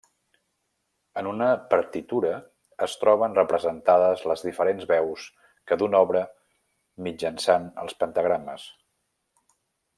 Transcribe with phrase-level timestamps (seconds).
[1.21, 2.31] En una partitura
[2.85, 5.29] es troben representades les diferents veus
[5.71, 6.25] que d'una obra
[7.09, 8.69] mitjançant els pentagrames.